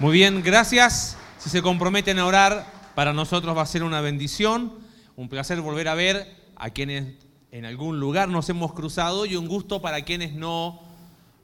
[0.00, 1.16] Muy bien, gracias.
[1.40, 2.64] Si se comprometen a orar,
[2.94, 4.78] para nosotros va a ser una bendición,
[5.16, 7.16] un placer volver a ver a quienes
[7.50, 10.80] en algún lugar nos hemos cruzado y un gusto para quienes no,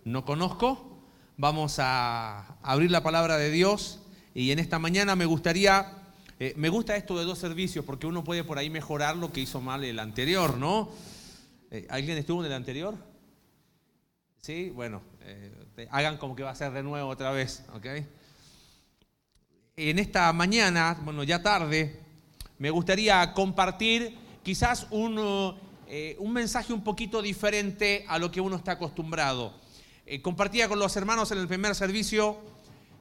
[0.05, 1.01] no conozco.
[1.37, 3.99] Vamos a abrir la palabra de Dios
[4.35, 5.93] y en esta mañana me gustaría,
[6.39, 9.41] eh, me gusta esto de dos servicios porque uno puede por ahí mejorar lo que
[9.41, 10.91] hizo mal el anterior, ¿no?
[11.73, 12.95] Eh, ¿Alguien estuvo en el anterior?
[14.43, 17.87] Sí, bueno, eh, hagan como que va a ser de nuevo otra vez, ¿ok?
[19.77, 22.01] En esta mañana, bueno, ya tarde,
[22.59, 25.57] me gustaría compartir quizás un,
[25.89, 29.53] eh, mensaje un poquito diferente a lo que uno está acostumbrado.
[30.07, 32.39] Eh, compartía con los hermanos en el primer servicio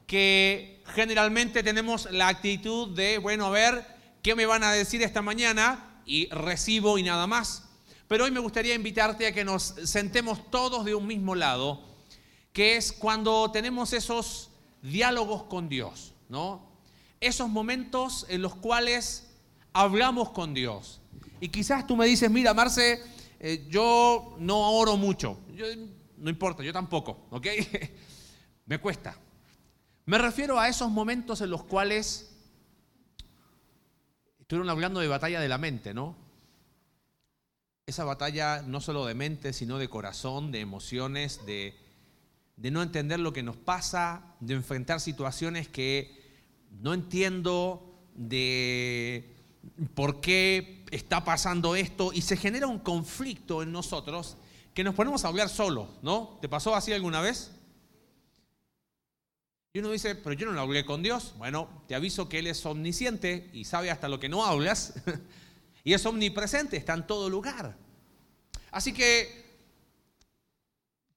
[0.06, 3.86] que generalmente tenemos la actitud de, bueno, a ver,
[4.22, 6.02] ¿qué me van a decir esta mañana?
[6.06, 7.68] Y recibo y nada más.
[8.08, 11.82] Pero hoy me gustaría invitarte a que nos sentemos todos de un mismo lado,
[12.52, 14.50] que es cuando tenemos esos
[14.82, 16.13] diálogos con Dios.
[16.28, 16.72] ¿No?
[17.20, 19.30] Esos momentos en los cuales
[19.72, 21.00] hablamos con Dios.
[21.40, 23.02] Y quizás tú me dices, mira, Marce,
[23.40, 25.38] eh, yo no oro mucho.
[26.16, 27.28] no importa, yo tampoco,
[28.66, 29.18] me cuesta.
[30.06, 32.30] Me refiero a esos momentos en los cuales
[34.38, 36.16] estuvieron hablando de batalla de la mente, ¿no?
[37.86, 41.83] Esa batalla no solo de mente, sino de corazón, de emociones, de,
[42.56, 46.22] de no entender lo que nos pasa, de enfrentar situaciones que
[46.70, 49.34] no entiendo de
[49.94, 54.36] por qué está pasando esto y se genera un conflicto en nosotros
[54.72, 56.38] que nos ponemos a hablar solos, ¿no?
[56.40, 57.52] ¿Te pasó así alguna vez?
[59.72, 61.34] Y uno dice, pero yo no lo hablé con Dios.
[61.36, 64.94] Bueno, te aviso que Él es omnisciente y sabe hasta lo que no hablas.
[65.84, 67.76] y es omnipresente, está en todo lugar.
[68.70, 69.43] Así que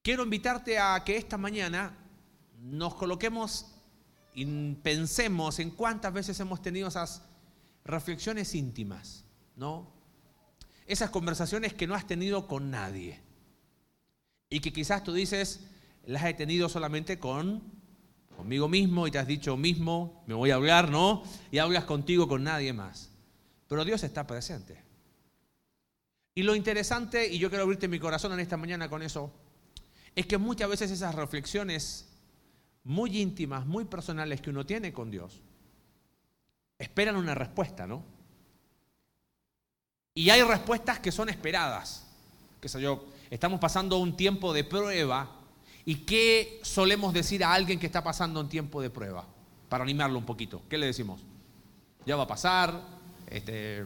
[0.08, 1.92] quiero invitarte a que esta mañana
[2.62, 3.66] nos coloquemos
[4.34, 7.24] y pensemos en cuántas veces hemos tenido esas
[7.84, 9.26] reflexiones íntimas,
[9.58, 9.92] ¿no?
[10.86, 13.20] Esas conversaciones que no has tenido con nadie
[14.50, 15.68] y que quizás tú dices,
[16.06, 17.62] las he tenido solamente con
[18.38, 21.22] conmigo mismo y te has dicho mismo, me voy a hablar, ¿no?
[21.52, 23.10] Y hablas contigo con nadie más.
[23.68, 24.82] Pero Dios está presente.
[26.34, 29.34] Y lo interesante, y yo quiero abrirte mi corazón en esta mañana con eso,
[30.18, 32.08] es que muchas veces esas reflexiones
[32.84, 35.42] muy íntimas, muy personales que uno tiene con Dios,
[36.80, 38.04] esperan una respuesta, ¿no?
[40.16, 42.08] Y hay respuestas que son esperadas.
[42.60, 45.30] Que sé yo, estamos pasando un tiempo de prueba.
[45.86, 49.24] ¿Y qué solemos decir a alguien que está pasando un tiempo de prueba?
[49.70, 50.64] Para animarlo un poquito.
[50.68, 51.22] ¿Qué le decimos?
[52.08, 52.82] Ya va a pasar,
[53.30, 53.86] este,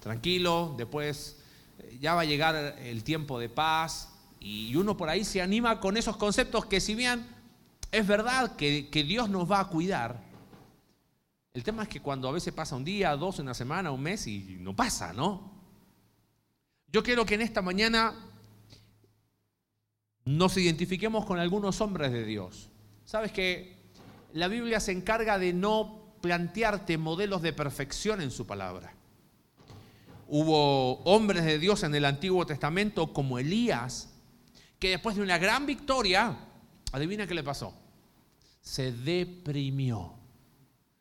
[0.00, 1.38] tranquilo, después
[1.78, 4.10] eh, ya va a llegar el tiempo de paz.
[4.44, 7.26] Y uno por ahí se anima con esos conceptos que si bien
[7.90, 10.22] es verdad que, Dios nos va a cuidar.
[11.54, 14.26] El tema es que cuando a veces pasa un día, dos, una semana, un mes
[14.26, 15.50] y no pasa, ¿no?
[16.92, 18.12] Yo quiero que en esta mañana
[20.26, 22.68] nos identifiquemos con algunos hombres de Dios.
[23.06, 23.78] Sabes que
[24.34, 28.92] la Biblia se encarga de no plantearte modelos de perfección en su palabra.
[30.28, 34.10] Hubo hombres de Dios en el Antiguo Testamento como Elías,
[34.84, 36.36] que después de una gran victoria,
[36.92, 37.72] adivina qué le pasó
[38.60, 40.12] se deprimió.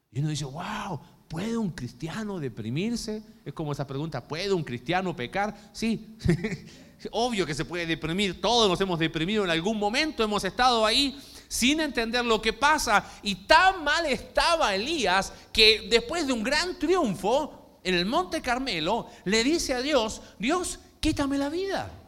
[0.09, 3.21] Y uno dice, wow, ¿puede un cristiano deprimirse?
[3.43, 5.53] Es como esa pregunta, ¿puede un cristiano pecar?
[5.73, 6.15] Sí,
[7.11, 11.19] obvio que se puede deprimir, todos nos hemos deprimido en algún momento, hemos estado ahí
[11.49, 13.05] sin entender lo que pasa.
[13.21, 19.09] Y tan mal estaba Elías que después de un gran triunfo en el Monte Carmelo,
[19.25, 21.99] le dice a Dios, Dios, quítame la vida.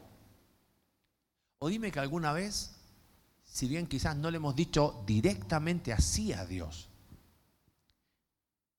[1.59, 2.75] O dime que alguna vez
[3.55, 6.89] si bien quizás no le hemos dicho directamente así a Dios,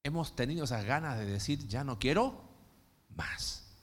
[0.02, 2.44] hemos tenido esas ganas de decir, ya no quiero
[3.16, 3.74] más.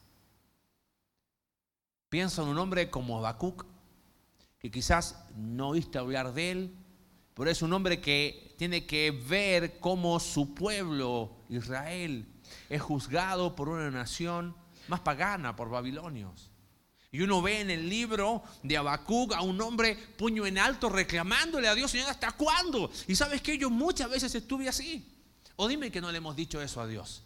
[2.10, 3.66] Pienso en un hombre como Habacuc,
[4.60, 6.76] que quizás no oíste hablar de él,
[7.34, 12.28] pero es un hombre que tiene que ver cómo su pueblo, Israel,
[12.70, 14.56] es juzgado por una nación
[14.88, 16.53] más pagana, por babilonios.
[17.14, 21.68] Y uno ve en el libro de Habacuc a un hombre puño en alto reclamándole
[21.68, 22.90] a Dios, Señor, ¿hasta cuándo?
[23.08, 25.08] Y sabes que yo muchas veces estuve así.
[25.56, 27.22] O dime que no le hemos dicho eso a Dios.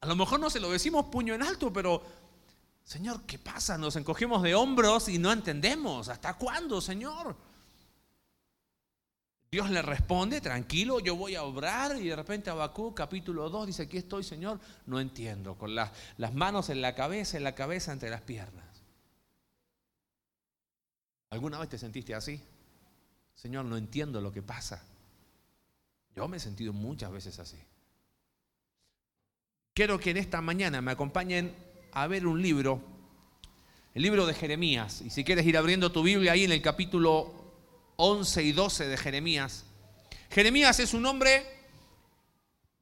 [0.00, 2.02] A lo mejor no se lo decimos puño en alto, pero
[2.82, 3.78] Señor, ¿qué pasa?
[3.78, 6.08] Nos encogemos de hombros y no entendemos.
[6.08, 7.36] ¿Hasta cuándo, Señor?
[9.48, 13.82] Dios le responde, tranquilo, yo voy a obrar y de repente Habacuc capítulo 2 dice,
[13.84, 17.92] aquí estoy, Señor, no entiendo, con las, las manos en la cabeza, en la cabeza
[17.92, 18.71] entre las piernas.
[21.32, 22.38] ¿Alguna vez te sentiste así?
[23.34, 24.84] Señor, no entiendo lo que pasa.
[26.14, 27.56] Yo me he sentido muchas veces así.
[29.72, 31.56] Quiero que en esta mañana me acompañen
[31.92, 32.82] a ver un libro,
[33.94, 35.00] el libro de Jeremías.
[35.00, 37.32] Y si quieres ir abriendo tu Biblia ahí en el capítulo
[37.96, 39.64] 11 y 12 de Jeremías.
[40.28, 41.46] Jeremías es un hombre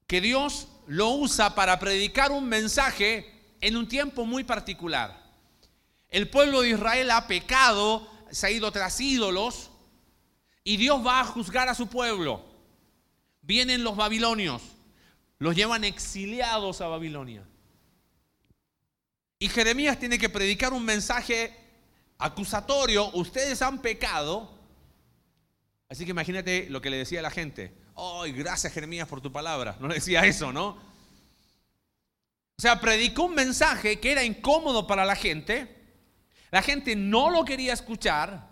[0.09, 5.23] que Dios lo usa para predicar un mensaje en un tiempo muy particular.
[6.09, 9.71] El pueblo de Israel ha pecado, se ha ido tras ídolos
[10.65, 12.45] y Dios va a juzgar a su pueblo.
[13.43, 14.63] Vienen los babilonios,
[15.39, 17.45] los llevan exiliados a Babilonia.
[19.39, 21.57] Y Jeremías tiene que predicar un mensaje
[22.19, 24.51] acusatorio, ustedes han pecado.
[25.89, 27.75] Así que imagínate lo que le decía a la gente.
[27.97, 29.77] ¡Ay, gracias Jeremías por tu palabra!
[29.81, 30.69] No le decía eso, ¿no?
[32.59, 35.80] O sea, predicó un mensaje que era incómodo para la gente.
[36.51, 38.49] La gente no lo quería escuchar.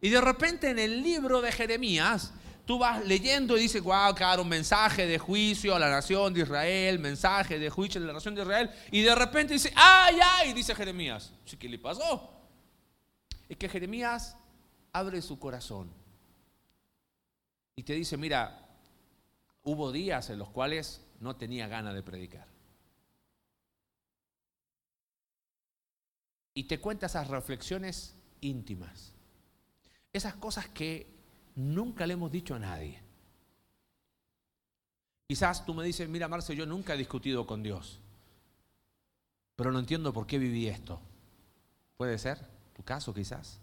[0.00, 2.32] Y de repente en el libro de Jeremías,
[2.64, 6.40] tú vas leyendo y dices, wow, claro, un mensaje de juicio a la nación de
[6.40, 8.70] Israel, mensaje de juicio a la nación de Israel.
[8.90, 11.32] Y de repente dice, ay, ay, dice Jeremías.
[11.58, 12.30] ¿Qué le pasó?
[13.48, 14.36] Es que Jeremías
[14.92, 15.90] abre su corazón
[17.76, 18.66] y te dice, mira,
[19.62, 22.55] hubo días en los cuales no tenía ganas de predicar.
[26.56, 29.12] Y te cuenta esas reflexiones íntimas,
[30.10, 31.06] esas cosas que
[31.54, 32.98] nunca le hemos dicho a nadie.
[35.28, 38.00] Quizás tú me dices, mira Marce, yo nunca he discutido con Dios,
[39.54, 40.98] pero no entiendo por qué viví esto.
[41.98, 42.38] ¿Puede ser
[42.74, 43.60] tu caso quizás?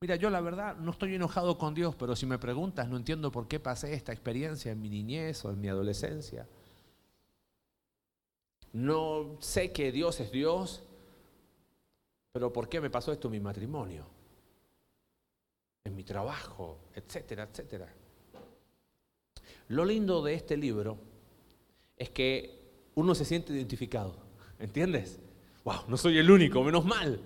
[0.00, 3.30] Mira, yo la verdad no estoy enojado con Dios, pero si me preguntas, no entiendo
[3.30, 6.48] por qué pasé esta experiencia en mi niñez o en mi adolescencia.
[8.72, 10.82] No sé que Dios es Dios,
[12.32, 14.06] pero ¿por qué me pasó esto en mi matrimonio?
[15.84, 17.92] En mi trabajo, etcétera, etcétera.
[19.68, 20.98] Lo lindo de este libro
[21.96, 22.60] es que
[22.94, 24.16] uno se siente identificado,
[24.58, 25.18] ¿entiendes?
[25.64, 27.20] Wow, no soy el único, menos mal.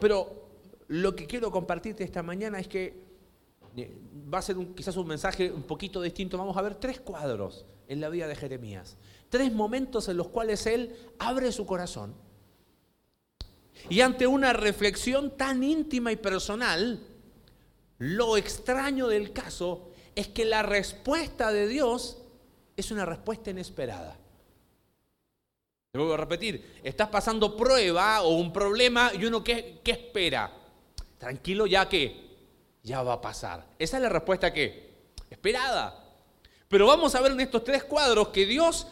[0.00, 0.48] Pero
[0.88, 3.06] lo que quiero compartirte esta mañana es que
[3.76, 3.96] eh,
[4.32, 6.38] va a ser quizás un mensaje un poquito distinto.
[6.38, 8.96] Vamos a ver tres cuadros en la vida de Jeremías.
[9.28, 12.14] Tres momentos en los cuales él abre su corazón.
[13.88, 17.00] Y ante una reflexión tan íntima y personal,
[17.98, 22.18] lo extraño del caso es que la respuesta de Dios
[22.76, 24.16] es una respuesta inesperada.
[25.92, 30.52] Te vuelvo a repetir, estás pasando prueba o un problema y uno qué, qué espera?
[31.18, 32.26] Tranquilo ya que
[32.82, 33.66] ya va a pasar.
[33.78, 34.86] Esa es la respuesta que
[35.30, 36.04] esperada.
[36.68, 38.86] Pero vamos a ver en estos tres cuadros que Dios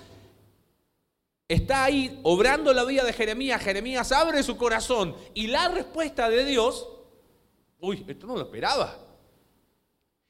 [1.48, 3.62] está ahí obrando la vida de Jeremías.
[3.62, 6.88] Jeremías abre su corazón y la respuesta de Dios,
[7.80, 8.98] uy, esto no lo esperaba.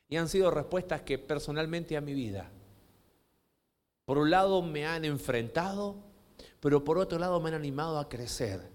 [0.09, 2.51] Y han sido respuestas que personalmente a mi vida,
[4.05, 5.97] por un lado me han enfrentado,
[6.61, 8.71] pero por otro lado me han animado a crecer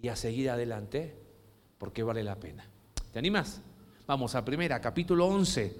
[0.00, 1.16] y a seguir adelante
[1.78, 2.68] porque vale la pena.
[3.12, 3.60] ¿Te animas?
[4.06, 5.74] Vamos a primera, capítulo 11.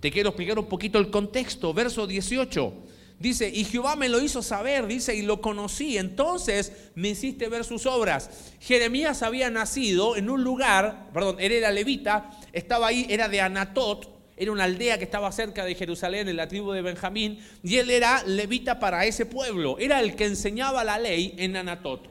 [0.00, 2.74] Te quiero explicar un poquito el contexto, verso 18.
[3.22, 5.96] Dice, y Jehová me lo hizo saber, dice, y lo conocí.
[5.96, 8.28] Entonces me hiciste ver sus obras.
[8.58, 14.08] Jeremías había nacido en un lugar, perdón, él era levita, estaba ahí, era de Anatot,
[14.36, 17.90] era una aldea que estaba cerca de Jerusalén, en la tribu de Benjamín, y él
[17.90, 19.78] era levita para ese pueblo.
[19.78, 22.08] Era el que enseñaba la ley en Anatot.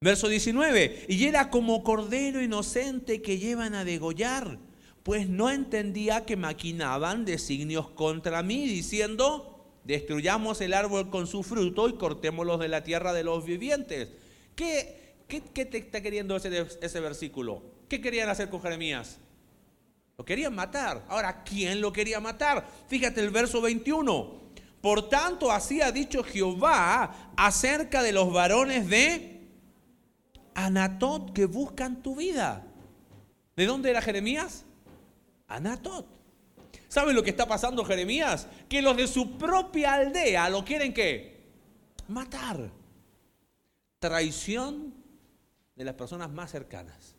[0.00, 4.56] Verso 19, y era como cordero inocente que llevan a degollar,
[5.02, 11.88] pues no entendía que maquinaban designios contra mí, diciendo, destruyamos el árbol con su fruto
[11.88, 14.10] y cortémoslos de la tierra de los vivientes.
[14.54, 17.62] ¿Qué, qué, te está queriendo ese, ese versículo?
[17.88, 19.18] ¿Qué querían hacer con Jeremías?
[20.18, 21.04] Lo querían matar.
[21.08, 22.68] Ahora, ¿quién lo quería matar?
[22.88, 24.38] Fíjate el verso 21.
[24.82, 29.48] Por tanto, así ha dicho Jehová acerca de los varones de
[30.54, 32.66] Anatot que buscan tu vida.
[33.56, 34.64] ¿De dónde era Jeremías?
[35.50, 36.06] Anatot.
[36.88, 38.48] ¿Saben lo que está pasando Jeremías?
[38.68, 41.40] Que los de su propia aldea lo quieren qué?
[42.08, 42.70] Matar.
[43.98, 44.94] Traición
[45.76, 47.14] de las personas más cercanas.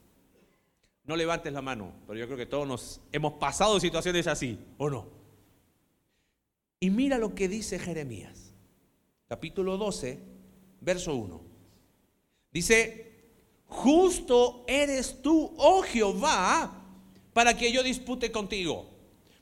[1.04, 4.90] No levantes la mano, pero yo creo que todos nos hemos pasado situaciones así, ¿o
[4.90, 5.08] no?
[6.80, 8.54] Y mira lo que dice Jeremías,
[9.28, 10.20] capítulo 12,
[10.80, 11.42] verso 1.
[12.52, 13.30] Dice,
[13.68, 16.81] justo eres tú, oh Jehová,
[17.34, 18.90] para que yo dispute contigo.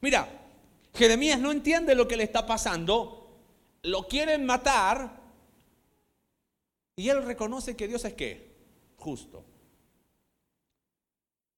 [0.01, 0.27] Mira,
[0.93, 3.39] Jeremías no entiende lo que le está pasando,
[3.83, 5.19] lo quieren matar,
[6.95, 8.49] y él reconoce que Dios es qué?
[8.97, 9.45] Justo.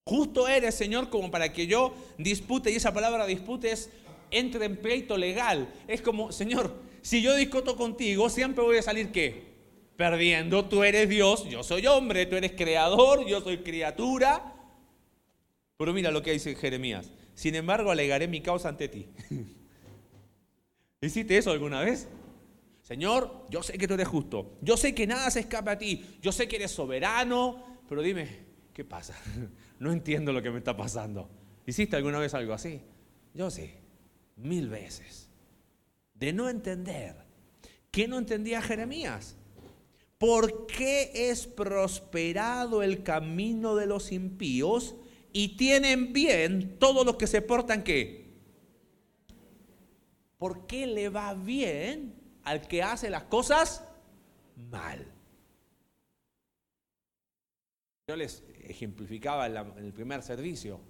[0.06, 3.90] Justo eres, Señor, como para que yo dispute, y esa palabra dispute es
[4.30, 5.74] entre en pleito legal.
[5.88, 9.52] Es como, Señor, si yo discuto contigo, siempre voy a salir qué?
[9.98, 10.66] Perdiendo.
[10.66, 14.51] Tú eres Dios, yo soy hombre, tú eres creador, yo soy criatura.
[15.82, 17.10] Pero mira lo que dice Jeremías.
[17.34, 19.08] Sin embargo, alegaré mi causa ante ti.
[21.02, 22.08] ¿Hiciste eso alguna vez?
[22.84, 24.60] Señor, yo sé que tú eres justo.
[24.62, 26.20] Yo sé que nada se escapa a ti.
[26.22, 27.80] Yo sé que eres soberano.
[27.90, 28.28] Pero dime,
[28.76, 29.16] ¿qué pasa?
[29.80, 31.28] No entiendo lo que me está pasando.
[31.66, 32.82] ¿Hiciste alguna vez algo así?
[33.34, 33.72] Yo sí,
[34.36, 35.32] mil veces.
[36.14, 37.16] De no entender.
[37.90, 39.36] ¿Qué no entendía Jeremías?
[40.20, 44.96] ¿Por qué es prosperado el camino de los impíos
[45.34, 48.22] y tienen bien todos los que se portan qué?
[50.38, 53.84] ¿Por qué le va bien al que hace las cosas
[54.56, 55.06] mal?
[58.08, 60.82] Yo les ejemplificaba en, el primer servicio.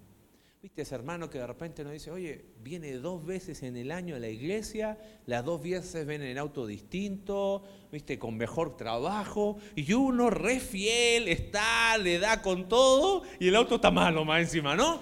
[0.62, 4.16] ¿Viste ese hermano que de repente nos dice, oye, viene dos veces en el año
[4.16, 9.92] a la iglesia, las dos veces ven en auto distinto, viste, con mejor trabajo, y
[9.94, 14.76] uno re fiel, está, le da con todo, y el auto está malo más encima,
[14.76, 15.00] ¿no?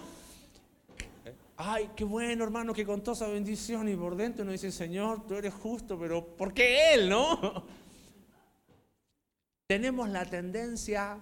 [1.58, 5.36] Ay, qué bueno, hermano, que contó esa bendición, y por dentro uno dice, Señor, tú
[5.36, 7.66] eres justo, pero ¿por qué Él, no?
[9.68, 11.20] Tenemos la tendencia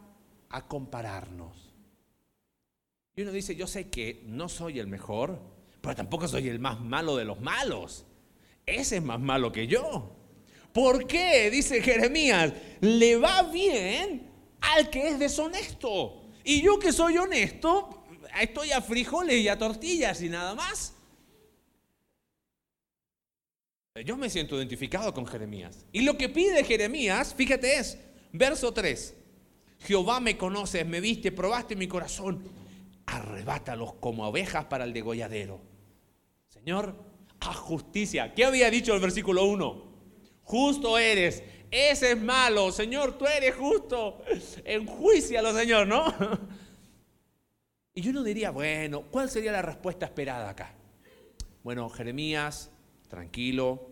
[0.50, 1.67] a compararnos.
[3.18, 5.42] Y uno dice, yo sé que no soy el mejor,
[5.82, 8.06] pero tampoco soy el más malo de los malos.
[8.64, 10.12] Ese es más malo que yo.
[10.72, 11.50] ¿Por qué?
[11.50, 14.30] Dice Jeremías, le va bien
[14.62, 16.28] al que es deshonesto.
[16.44, 18.06] Y yo que soy honesto,
[18.40, 20.94] estoy a frijoles y a tortillas y nada más.
[24.06, 25.88] Yo me siento identificado con Jeremías.
[25.92, 27.98] Y lo que pide Jeremías, fíjate es,
[28.32, 29.16] verso 3.
[29.80, 32.67] Jehová me conoces, me viste, probaste mi corazón.
[33.08, 35.60] Arrebátalos como ovejas para el degolladero.
[36.48, 36.96] Señor,
[37.40, 38.34] a justicia.
[38.34, 39.84] ¿Qué había dicho el versículo 1?
[40.44, 41.44] Justo eres.
[41.72, 42.72] Ese es malo.
[42.72, 44.22] Señor, tú eres justo.
[44.64, 46.06] Enjuícialo, Señor, ¿no?
[47.94, 50.76] Y yo no diría, bueno, ¿cuál sería la respuesta esperada acá?
[51.64, 52.70] Bueno, Jeremías,
[53.08, 53.90] tranquilo.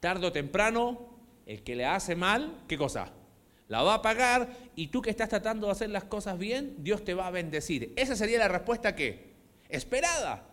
[0.00, 3.12] Tarde o temprano, el que le hace mal, ¿qué cosa?
[3.68, 7.04] La va a pagar y tú que estás tratando de hacer las cosas bien, Dios
[7.04, 7.92] te va a bendecir.
[7.96, 9.34] Esa sería la respuesta que
[9.68, 10.48] esperada.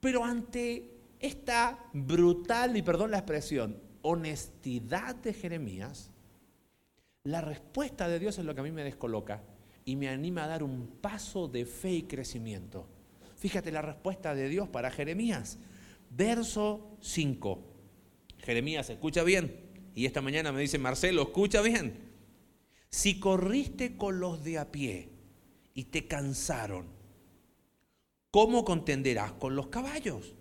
[0.00, 0.90] Pero ante
[1.20, 6.10] esta brutal, y perdón la expresión, honestidad de Jeremías,
[7.22, 9.42] la respuesta de Dios es lo que a mí me descoloca
[9.84, 12.88] y me anima a dar un paso de fe y crecimiento.
[13.36, 15.58] Fíjate la respuesta de Dios para Jeremías.
[16.10, 17.62] Verso 5.
[18.38, 19.70] Jeremías, escucha bien.
[19.94, 22.09] Y esta mañana me dice Marcelo, escucha bien.
[22.90, 25.08] Si corriste con los de a pie
[25.74, 26.86] y te cansaron,
[28.32, 30.34] ¿cómo contenderás con los caballos?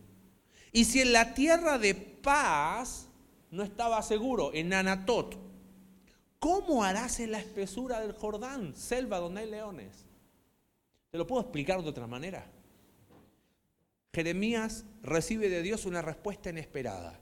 [0.71, 3.07] Y si en la tierra de paz
[3.51, 5.37] no estaba seguro, en Anatot,
[6.39, 10.05] ¿cómo harás en la espesura del Jordán, selva donde hay leones?
[11.11, 12.51] Te lo puedo explicar de otra manera.
[14.11, 17.19] Jeremías recibe de Dios una respuesta inesperada.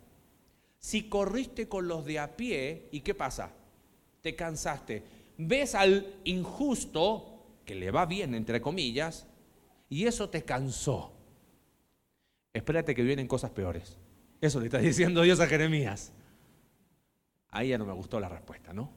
[0.80, 3.52] Si corriste con los de a pie, ¿y qué pasa?
[4.22, 9.28] Te cansaste ves al injusto, que le va bien, entre comillas,
[9.90, 11.14] y eso te cansó.
[12.54, 13.98] Espérate que vienen cosas peores.
[14.42, 16.12] Eso le está diciendo Dios a Jeremías.
[17.50, 18.92] Ahí ya no me gustó la respuesta, ¿no?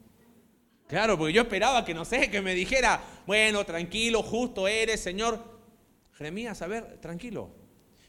[0.87, 5.38] Claro, porque yo esperaba que no sé, que me dijera, bueno, tranquilo, justo eres, Señor.
[6.14, 7.50] Jeremías, a ver, tranquilo.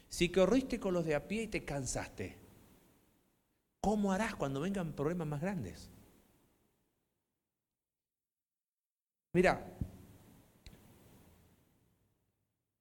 [0.09, 2.37] Si corriste con los de a pie y te cansaste,
[3.79, 5.91] ¿cómo harás cuando vengan problemas más grandes?
[9.33, 9.65] Mira,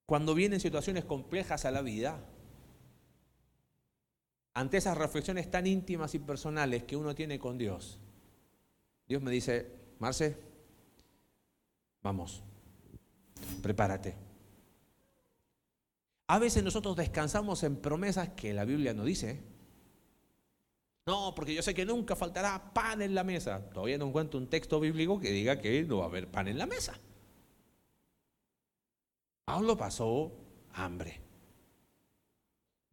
[0.06, 2.20] cuando vienen situaciones complejas a la vida,
[4.54, 8.00] ante esas reflexiones tan íntimas y personales que uno tiene con Dios,
[9.06, 10.36] Dios me dice, Marce,
[12.02, 12.42] vamos,
[13.62, 14.16] prepárate.
[16.26, 19.40] A veces nosotros descansamos en promesas que la Biblia no dice.
[21.10, 23.68] No, porque yo sé que nunca faltará pan en la mesa.
[23.72, 26.56] Todavía no encuentro un texto bíblico que diga que no va a haber pan en
[26.56, 26.96] la mesa.
[29.44, 30.30] Pablo pasó
[30.72, 31.20] hambre.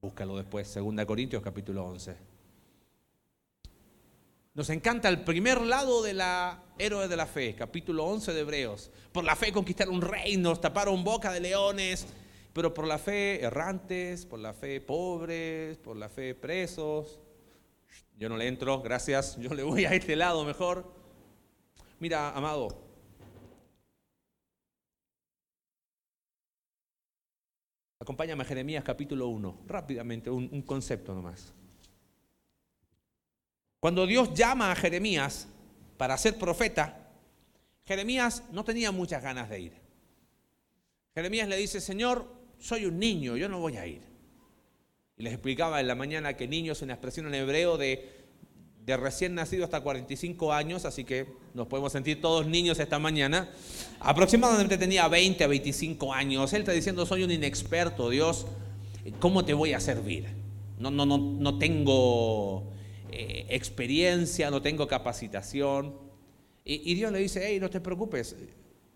[0.01, 2.17] Búscalo después, 2 Corintios capítulo 11.
[4.55, 8.89] Nos encanta el primer lado de la héroe de la fe, capítulo 11 de Hebreos.
[9.11, 12.07] Por la fe conquistaron reinos, taparon boca de leones,
[12.51, 17.19] pero por la fe errantes, por la fe pobres, por la fe presos.
[18.17, 20.91] Yo no le entro, gracias, yo le voy a este lado mejor.
[21.99, 22.87] Mira, amado,
[27.99, 31.53] Acompáñame a Jeremías capítulo 1, rápidamente, un, un concepto nomás.
[33.81, 35.47] Cuando Dios llama a Jeremías
[35.97, 37.11] para ser profeta,
[37.85, 39.73] Jeremías no tenía muchas ganas de ir.
[41.13, 44.01] Jeremías le dice, Señor, soy un niño, yo no voy a ir.
[45.17, 48.17] Y les explicaba en la mañana que niño es una expresión en hebreo de
[48.87, 53.49] de recién nacido hasta 45 años, así que nos podemos sentir todos niños esta mañana.
[53.99, 56.53] Aproximadamente tenía 20 a 25 años.
[56.53, 58.47] Él está diciendo, soy un inexperto, Dios,
[59.19, 60.27] ¿cómo te voy a servir?
[60.79, 62.71] No, no, no, no tengo
[63.11, 65.93] eh, experiencia, no tengo capacitación.
[66.63, 68.37] Y, y Dios le dice, hey, no te preocupes,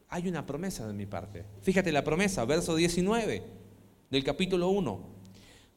[0.07, 1.43] hay una promesa de mi parte.
[1.63, 3.43] Fíjate la promesa, verso 19
[4.09, 5.10] del capítulo 1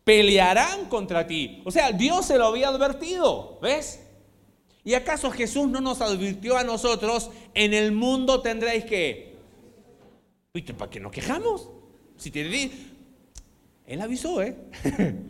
[0.04, 1.62] pelearán contra ti.
[1.64, 4.00] O sea, Dios se lo había advertido, ¿ves?
[4.84, 9.34] ¿Y acaso Jesús no nos advirtió a nosotros, en el mundo tendréis que...
[10.52, 10.74] ¿Viste?
[10.74, 11.70] ¿Para qué nos quejamos?
[12.18, 12.70] Si te di...
[13.86, 14.56] Él avisó, ¿eh?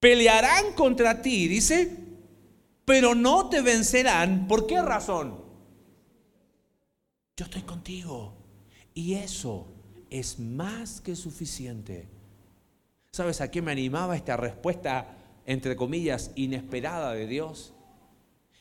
[0.00, 1.96] Pelearán contra ti, dice,
[2.84, 4.46] pero no te vencerán.
[4.46, 5.42] ¿Por qué razón?
[7.36, 8.34] Yo estoy contigo.
[8.94, 9.66] Y eso
[10.10, 12.15] es más que suficiente.
[13.16, 17.72] ¿Sabes a qué me animaba esta respuesta entre comillas, inesperada de Dios.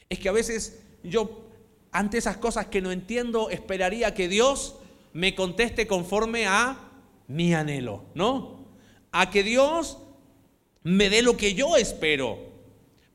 [0.08, 1.50] Es que a veces yo,
[1.92, 4.76] ante esas cosas que no entiendo, esperaría que Dios
[5.14, 6.78] me conteste conforme a
[7.28, 8.66] mi anhelo, ¿no?
[9.12, 9.98] A que Dios
[10.84, 12.54] me dé lo que yo espero.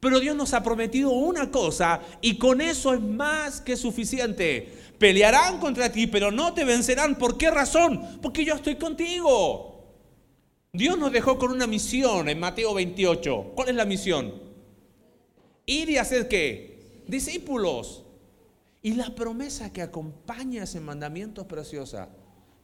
[0.00, 4.72] Pero Dios nos ha prometido una cosa y con eso es más que suficiente.
[4.98, 7.16] Pelearán contra ti, pero no te vencerán.
[7.16, 8.18] ¿Por qué razón?
[8.20, 9.69] Porque yo estoy contigo.
[10.72, 13.52] Dios nos dejó con una misión en Mateo 28.
[13.54, 14.34] ¿Cuál es la misión?
[15.66, 17.02] Ir y hacer qué?
[17.06, 18.04] Discípulos.
[18.82, 22.08] Y la promesa que acompaña ese mandamiento es preciosa.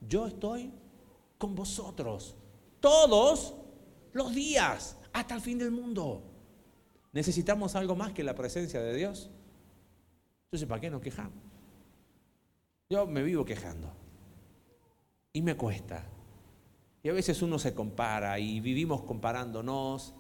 [0.01, 0.73] Yo estoy
[1.37, 2.37] con vosotros
[2.81, 3.55] todos
[4.13, 6.23] los días hasta el fin del mundo.
[7.13, 9.31] Necesitamos algo más que la presencia de Dios.
[10.45, 11.43] Entonces, ¿para qué nos quejamos?
[12.89, 13.93] Yo me vivo quejando.
[15.33, 16.07] Y me cuesta.
[17.07, 20.13] Y a veces uno se compara y vivimos comparándonos.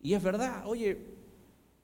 [0.00, 1.04] Y es verdad, oye,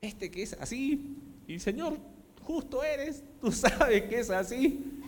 [0.00, 1.16] este que es así,
[1.48, 1.98] y Señor,
[2.42, 5.02] justo eres, tú sabes que es así.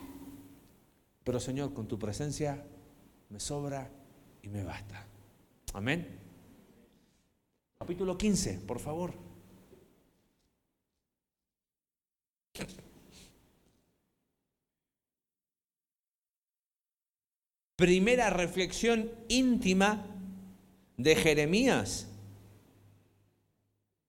[1.23, 2.67] Pero Señor, con tu presencia
[3.31, 3.89] me sobra
[4.43, 5.07] y me basta.
[5.75, 6.09] Amén.
[7.79, 9.15] Capítulo 15, por favor.
[17.77, 20.07] Primera reflexión íntima
[20.97, 22.09] de Jeremías.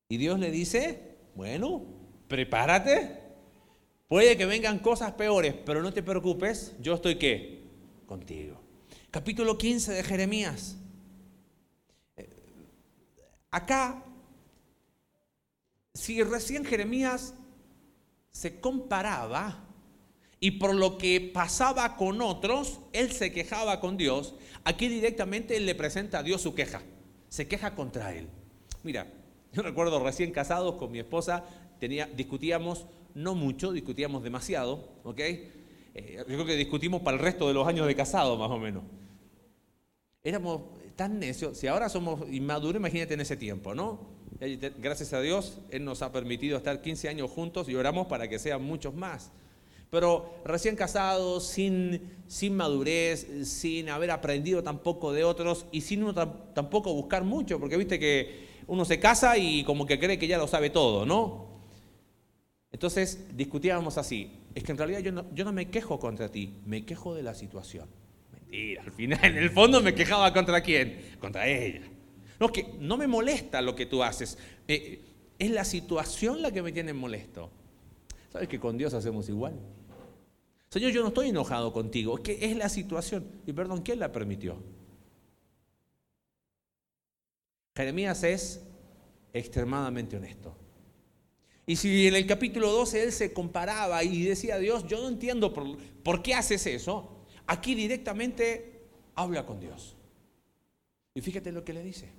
[0.10, 1.84] Y Dios le dice, bueno,
[2.28, 3.24] prepárate.
[4.08, 7.64] Puede que vengan cosas peores, pero no te preocupes, yo estoy qué?
[8.06, 8.62] Contigo.
[9.10, 10.78] Capítulo 15 de Jeremías.
[12.16, 12.30] Eh,
[13.50, 14.04] acá,
[15.94, 17.34] si recién Jeremías
[18.30, 19.65] se comparaba
[20.40, 24.36] y por lo que pasaba con otros, él se quejaba con Dios.
[24.64, 26.82] Aquí directamente él le presenta a Dios su queja.
[27.30, 28.28] Se queja contra él.
[28.84, 29.08] Mira,
[29.54, 31.44] yo recuerdo recién casados con mi esposa,
[31.80, 35.20] tenía, discutíamos no mucho, discutíamos demasiado, ¿ok?
[35.20, 38.60] Eh, yo creo que discutimos para el resto de los años de casado, más o
[38.60, 38.84] menos.
[40.22, 40.64] Éramos
[40.98, 44.14] tan necios, si ahora somos inmaduros, imagínate en ese tiempo, ¿no?
[44.80, 48.38] Gracias a Dios, Él nos ha permitido estar 15 años juntos y oramos para que
[48.38, 49.32] sean muchos más
[49.96, 56.14] pero recién casados, sin, sin madurez, sin haber aprendido tampoco de otros y sin uno
[56.14, 60.38] tampoco buscar mucho, porque viste que uno se casa y como que cree que ya
[60.38, 61.48] lo sabe todo, ¿no?
[62.74, 66.56] Entonces discutíamos así, es que en realidad yo no, yo no me quejo contra ti,
[66.66, 67.88] me quejo de la situación.
[68.34, 71.84] Mentira, al final en el fondo me quejaba contra quién, contra ella.
[72.38, 75.00] No, que no me molesta lo que tú haces, eh,
[75.40, 77.50] es la situación la que me tiene molesto.
[78.36, 79.54] ¿Sabes que con Dios hacemos igual?
[80.76, 83.26] Señor, yo no estoy enojado contigo, es que es la situación.
[83.48, 84.58] Y perdón, ¿quién la permitió?
[87.74, 88.60] Jeremías es
[89.32, 90.54] extremadamente honesto.
[91.66, 95.54] Y si en el capítulo 12 él se comparaba y decía, Dios, yo no entiendo
[95.54, 98.82] por, por qué haces eso, aquí directamente
[99.16, 99.96] habla con Dios.
[101.14, 102.10] Y fíjate lo que le dice.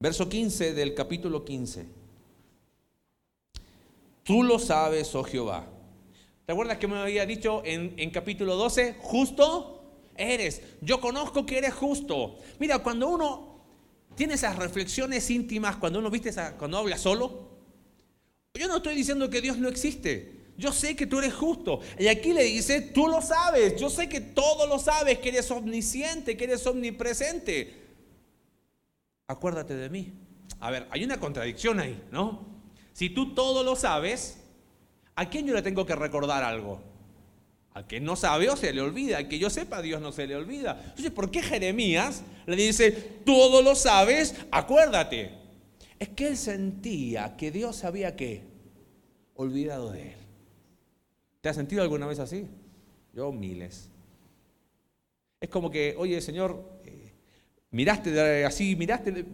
[0.00, 1.86] Verso 15 del capítulo 15.
[4.24, 5.76] Tú lo sabes, oh Jehová.
[6.50, 8.96] ¿Te acuerdas que me había dicho en, capítulo 12?
[8.98, 9.84] Justo
[10.16, 10.60] eres.
[10.80, 12.38] Yo conozco que eres justo.
[12.58, 13.60] Mira, cuando uno
[14.16, 17.50] tiene esas reflexiones íntimas, cuando uno viste esa, cuando habla solo,
[18.52, 20.40] yo no estoy diciendo que Dios no existe.
[20.58, 21.82] yo sé que tú eres justo.
[22.00, 25.48] Y aquí le dice, tú lo sabes, yo sé que todo lo sabes, que eres
[25.52, 27.80] omnisciente, que eres omnipresente.
[29.28, 30.14] Acuérdate de mí.
[30.58, 32.44] A ver, hay una contradicción ahí, ¿no?
[32.92, 34.39] Si tú todo lo sabes,
[35.20, 36.80] ¿a quién yo le tengo que recordar algo?
[37.74, 40.26] Al que no sabe o se le olvida, al que yo sepa Dios no se
[40.26, 40.80] le olvida.
[40.82, 42.90] Entonces, ¿por qué Jeremías le dice,
[43.26, 45.32] todo lo sabes, acuérdate?
[45.98, 48.44] Es que él sentía que Dios sabía que
[49.34, 50.18] olvidado de él.
[51.42, 52.46] ¿Te has sentido alguna vez así?
[53.12, 53.90] Yo miles.
[55.38, 57.12] Es como que, oye Señor, eh,
[57.70, 59.26] miraste así, miraste,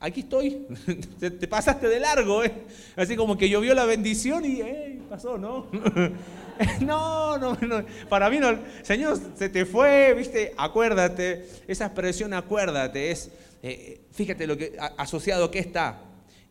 [0.00, 0.66] aquí estoy,
[1.18, 2.52] te, pasaste de largo, ¿eh?
[2.96, 4.60] así como que llovió la bendición y
[5.08, 5.66] pasó, ¿no?
[6.80, 13.10] no, no, no, para mí no, Señor, se te fue, viste, acuérdate, esa expresión acuérdate
[13.10, 13.30] es,
[13.62, 16.02] eh, fíjate lo que asociado que está,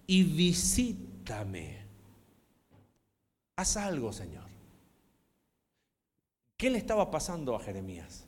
[0.07, 1.85] y visítame.
[3.57, 4.43] Haz algo, Señor.
[6.57, 8.25] ¿Qué le estaba pasando a Jeremías?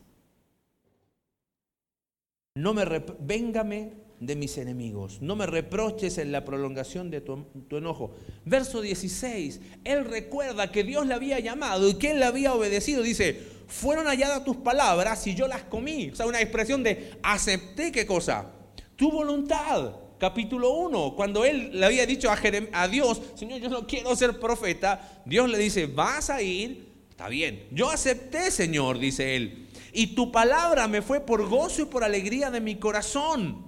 [2.56, 2.84] No me
[3.20, 8.16] véngame de mis enemigos, no me reproches en la prolongación de tu, enojo.
[8.46, 13.04] Verso 16, él recuerda que Dios le había llamado y que él le había obedecido.
[13.04, 16.10] Dice, fueron halladas tus palabras y yo las comí.
[16.10, 18.52] O sea, una expresión de acepté qué cosa?
[18.96, 22.40] Tu voluntad capítulo 1, cuando él le había dicho a,
[22.74, 27.30] a, Dios, Señor, yo no quiero ser profeta, Dios le dice, vas a ir, está
[27.30, 32.04] bien, yo acepté, Señor, dice él, y tu palabra me fue por gozo y por
[32.04, 33.67] alegría de mi corazón.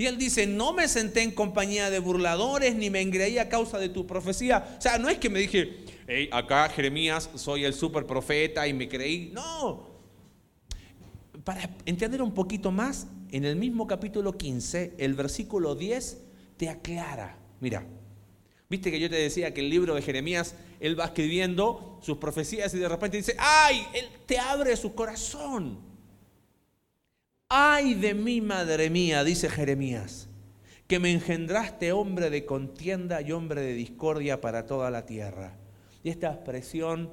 [0.00, 3.78] Y él dice, no me senté en compañía de burladores, ni me engreí a causa
[3.78, 4.76] de tu profecía.
[4.78, 8.72] O sea, no es que me dije, hey, acá Jeremías, soy el super profeta y
[8.72, 9.32] me creí.
[9.34, 9.88] No.
[11.42, 16.18] Para entender un poquito más, en el mismo capítulo 15, el versículo 10
[16.56, 17.36] te aclara.
[17.58, 17.84] Mira,
[18.68, 22.72] viste que yo te decía que el libro de Jeremías, él va escribiendo sus profecías
[22.72, 25.87] y de repente dice, ay, él te abre su corazón.
[27.48, 30.28] Ay de mí, madre mía, dice Jeremías,
[30.86, 35.56] que me engendraste hombre de contienda y hombre de discordia para toda la tierra.
[36.02, 37.10] Y esta expresión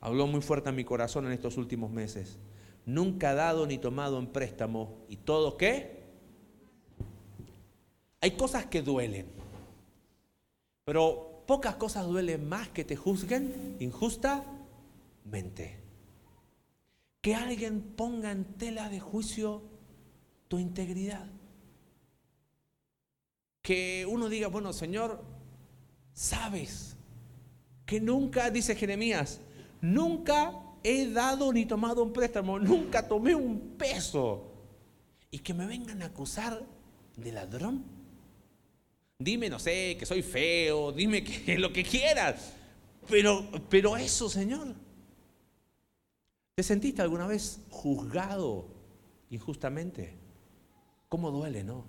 [0.00, 2.38] habló muy fuerte a mi corazón en estos últimos meses
[2.86, 5.04] nunca dado ni tomado en préstamo.
[5.08, 6.06] ¿Y todo qué?
[8.22, 9.26] Hay cosas que duelen,
[10.84, 15.82] pero pocas cosas duelen más que te juzguen injustamente.
[17.20, 19.62] Que alguien ponga en tela de juicio
[20.48, 21.26] tu integridad.
[23.62, 25.24] Que uno diga, bueno, Señor,
[26.12, 26.96] sabes
[27.84, 29.40] que nunca, dice Jeremías,
[29.80, 34.52] nunca he dado ni tomado un préstamo, nunca tomé un peso.
[35.30, 36.64] Y que me vengan a acusar
[37.16, 37.84] de ladrón.
[39.18, 42.52] Dime, no sé, que soy feo, dime que lo que quieras.
[43.08, 44.74] Pero, pero eso, Señor.
[46.54, 48.68] ¿Te sentiste alguna vez juzgado
[49.30, 50.25] injustamente?
[51.08, 51.84] ¿Cómo duele, no?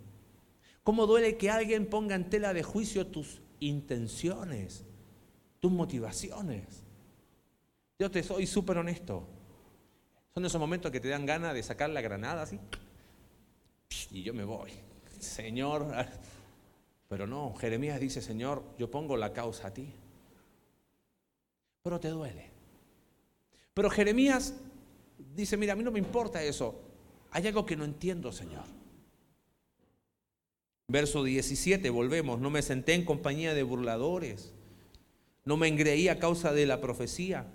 [0.84, 4.86] ¿Cómo duele que alguien ponga en tela de juicio tus intenciones,
[5.60, 6.84] tus motivaciones?
[8.00, 9.28] Yo te soy súper honesto.
[10.34, 12.60] Son esos momentos que te dan ganas de sacar la granada así.
[14.12, 14.72] Y yo me voy.
[15.20, 15.88] Señor.
[17.10, 19.94] Pero no, Jeremías dice, Señor, yo pongo la causa a ti.
[21.82, 22.52] Pero te duele.
[23.74, 24.54] Pero Jeremías
[25.36, 26.82] dice, mira, a mí no me importa eso.
[27.32, 28.66] Hay algo que no entiendo, Señor.
[30.88, 32.40] Verso 17, volvemos.
[32.40, 34.54] No me senté en compañía de burladores.
[35.46, 37.48] No me engreí a causa de la profecía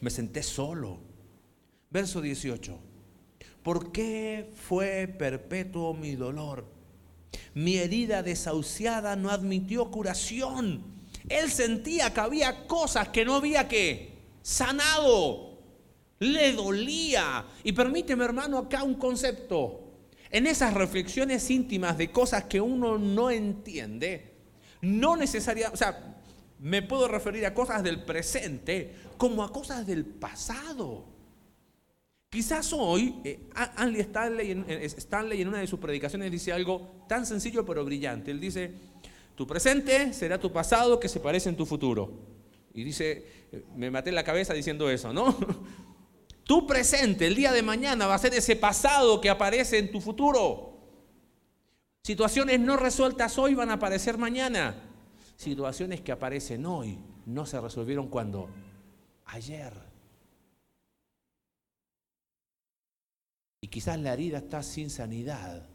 [0.00, 0.98] me senté solo.
[1.90, 2.78] Verso 18.
[3.62, 6.64] ¿Por qué fue perpetuo mi dolor?
[7.54, 10.84] Mi herida desahuciada no admitió curación.
[11.28, 14.12] Él sentía que había cosas que no había que
[14.42, 15.58] sanado.
[16.20, 17.46] Le dolía.
[17.64, 19.85] Y permíteme, hermano, acá un concepto.
[20.36, 24.34] En esas reflexiones íntimas de cosas que uno no entiende,
[24.82, 26.14] no necesariamente, o sea,
[26.58, 31.06] me puedo referir a cosas del presente como a cosas del pasado.
[32.28, 37.82] Quizás hoy eh, Andy Stanley, en una de sus predicaciones dice algo tan sencillo pero
[37.82, 38.30] brillante.
[38.30, 38.74] Él dice,
[39.34, 42.12] tu presente será tu pasado que se parece en tu futuro.
[42.74, 45.34] Y dice, eh, me maté la cabeza diciendo eso, ¿no?
[46.46, 50.00] Tu presente, el día de mañana, va a ser ese pasado que aparece en tu
[50.00, 50.78] futuro.
[52.02, 54.86] Situaciones no resueltas hoy van a aparecer mañana
[55.36, 58.48] situaciones que aparecen hoy no se resolvieron cuando
[59.26, 59.72] ayer.
[63.60, 65.68] Y quizás la herida está sin sanidad.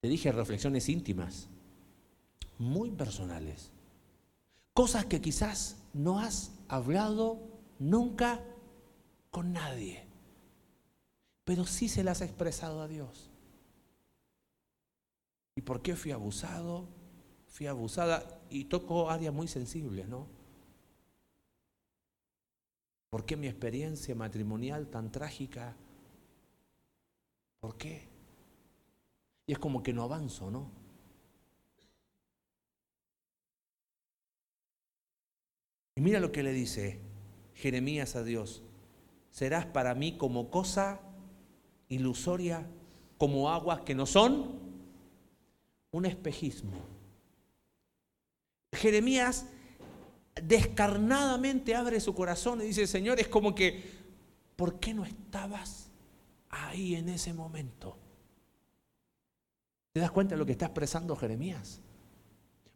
[0.00, 1.48] Te dije reflexiones íntimas,
[2.58, 3.70] muy personales.
[4.74, 7.40] Cosas que quizás no has hablado
[7.78, 8.40] nunca
[9.36, 10.02] con nadie,
[11.44, 13.30] pero sí se las has expresado a Dios.
[15.54, 16.88] ¿Y por qué fui abusado?
[17.48, 20.26] Fui abusada y toco áreas muy sensibles, ¿no?
[23.10, 25.76] ¿Por qué mi experiencia matrimonial tan trágica?
[27.60, 28.08] ¿Por qué?
[29.46, 30.70] Y es como que no avanzo, ¿no?
[35.94, 37.00] Y mira lo que le dice
[37.52, 38.62] Jeremías a Dios.
[39.36, 40.98] Serás para mí como cosa
[41.90, 42.66] ilusoria,
[43.18, 44.58] como aguas que no son
[45.90, 46.72] un espejismo.
[48.72, 49.44] Jeremías
[50.42, 53.84] descarnadamente abre su corazón y dice, Señor, es como que,
[54.56, 55.90] ¿por qué no estabas
[56.48, 57.98] ahí en ese momento?
[59.92, 61.82] ¿Te das cuenta de lo que está expresando Jeremías?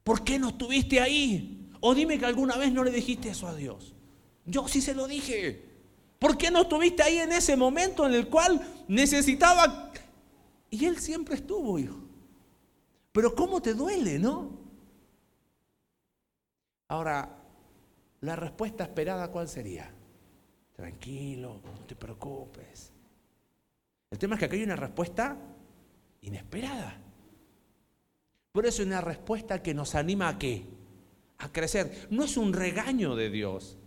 [0.05, 1.70] ¿Por qué no estuviste ahí?
[1.81, 3.94] O dime que alguna vez no le dijiste eso a Dios.
[4.44, 5.69] Yo sí se lo dije.
[6.20, 9.90] ¿Por qué no estuviste ahí en ese momento en el cual necesitaba?
[10.68, 11.96] Y Él siempre estuvo, hijo.
[13.11, 14.50] Pero ¿cómo te duele, no?
[16.88, 17.38] Ahora,
[18.20, 19.90] la respuesta esperada, ¿cuál sería?
[20.76, 22.92] Tranquilo, no te preocupes.
[24.11, 25.38] El tema es que aquí hay una respuesta
[26.20, 26.98] inesperada.
[28.52, 30.66] Por eso es una respuesta que nos anima a qué?
[31.38, 32.09] A crecer.
[32.11, 33.78] No es un regaño de Dios,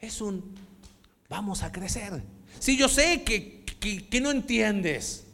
[0.00, 0.54] es un
[1.28, 2.22] vamos a crecer.
[2.58, 3.64] Si yo sé que,
[4.10, 5.26] que no entiendes.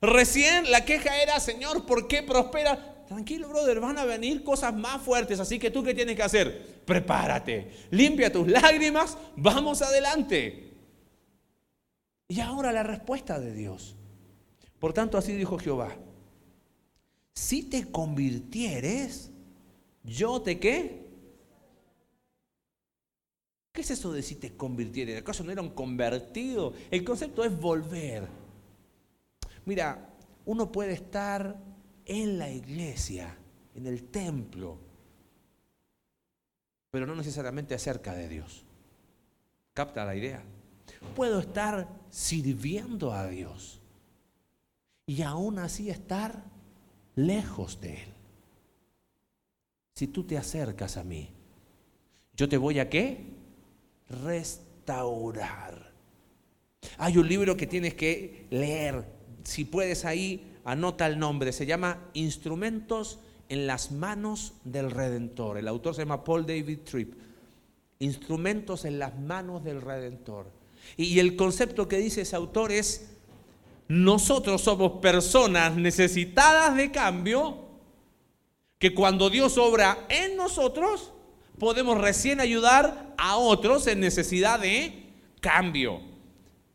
[0.00, 3.04] Recién la queja era, Señor, ¿por qué prospera?
[3.06, 6.82] Tranquilo, brother, van a venir cosas más fuertes, así que tú qué tienes que hacer?
[6.84, 10.72] Prepárate, limpia tus lágrimas, vamos adelante.
[12.26, 13.96] Y ahora la respuesta de Dios.
[14.78, 15.94] Por tanto, así dijo Jehová,
[17.34, 19.30] si te convirtieres,
[20.02, 21.01] yo te qué?
[23.72, 25.18] ¿Qué es eso de si te convirtieres?
[25.18, 26.74] ¿Acaso no era un convertido?
[26.90, 28.28] El concepto es volver.
[29.64, 30.10] Mira,
[30.44, 31.56] uno puede estar
[32.04, 33.34] en la iglesia,
[33.74, 34.78] en el templo,
[36.90, 38.64] pero no necesariamente acerca de Dios.
[39.72, 40.42] ¿Capta la idea?
[41.16, 43.80] Puedo estar sirviendo a Dios
[45.06, 46.44] y aún así estar
[47.16, 48.12] lejos de Él.
[49.94, 51.30] Si tú te acercas a mí,
[52.36, 53.41] yo te voy a qué?
[54.24, 55.92] Restaurar.
[56.98, 59.04] Hay un libro que tienes que leer.
[59.44, 65.58] Si puedes ahí, anota el nombre, se llama Instrumentos en las manos del Redentor.
[65.58, 67.14] El autor se llama Paul David Tripp.
[67.98, 70.50] Instrumentos en las manos del Redentor.
[70.96, 73.10] Y el concepto que dice ese autor es,
[73.88, 77.58] nosotros somos personas necesitadas de cambio,
[78.78, 81.12] que cuando Dios obra en nosotros,
[81.58, 85.10] podemos recién ayudar a otros en necesidad de
[85.40, 86.00] cambio.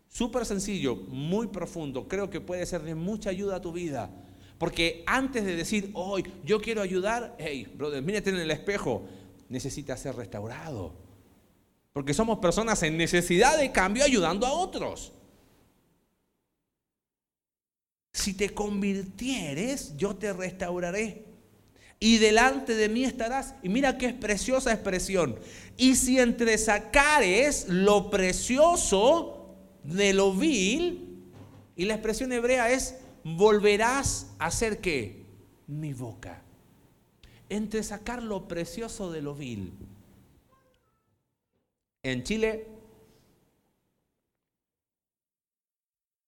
[0.09, 2.07] Súper sencillo, muy profundo.
[2.07, 4.09] Creo que puede ser de mucha ayuda a tu vida.
[4.57, 9.03] Porque antes de decir, hoy yo quiero ayudar, hey, brother, mírate en el espejo,
[9.49, 10.95] necesita ser restaurado.
[11.93, 15.13] Porque somos personas en necesidad de cambio ayudando a otros.
[18.13, 21.26] Si te convirtieres, yo te restauraré.
[21.99, 23.55] Y delante de mí estarás.
[23.63, 25.39] Y mira qué preciosa expresión.
[25.77, 31.07] Y si entre sacares lo precioso de lo vil,
[31.75, 35.25] y la expresión hebrea es, volverás a ser qué?
[35.67, 36.41] Mi boca.
[37.49, 39.71] Entre sacar lo precioso de lo vil.
[42.03, 42.67] En Chile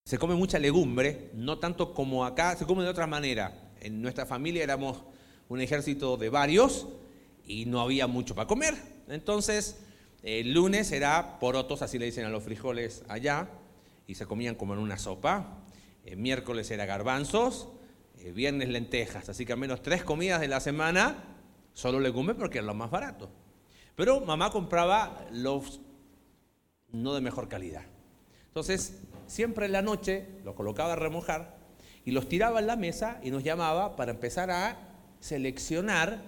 [0.04, 3.72] se come mucha legumbre, no tanto como acá, se come de otra manera.
[3.80, 5.02] En nuestra familia éramos
[5.50, 6.86] un ejército de varios
[7.44, 8.74] y no había mucho para comer.
[9.08, 9.80] Entonces,
[10.22, 13.48] el lunes era porotos, así le dicen a los frijoles allá,
[14.06, 15.58] y se comían como en una sopa.
[16.04, 17.68] El miércoles era garbanzos,
[18.20, 21.24] el viernes lentejas, así que al menos tres comidas de la semana
[21.74, 23.28] solo legumbres porque era lo más barato.
[23.96, 25.80] Pero mamá compraba los
[26.92, 27.82] no de mejor calidad.
[28.46, 31.58] Entonces, siempre en la noche los colocaba a remojar
[32.04, 34.89] y los tiraba en la mesa y nos llamaba para empezar a
[35.20, 36.20] seleccionar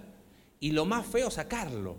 [0.59, 1.97] y lo más feo sacarlo.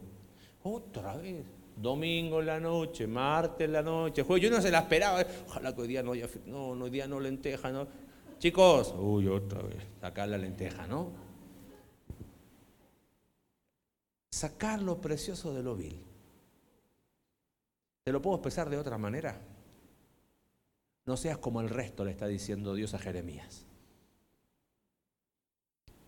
[0.62, 1.44] Otra vez.
[1.76, 4.44] Domingo en la noche, martes en la noche, jueves.
[4.44, 5.22] Yo no se la esperaba.
[5.22, 5.26] ¿eh?
[5.48, 7.86] Ojalá que hoy día no haya, no, hoy día no lenteja.
[8.38, 11.10] Chicos, uy, otra vez, sacar la lenteja, ¿no?
[14.30, 16.00] Sacar lo precioso de lo vil.
[18.04, 19.40] ¿Te lo puedo expresar de otra manera?
[21.06, 23.63] No seas como el resto, le está diciendo Dios a Jeremías.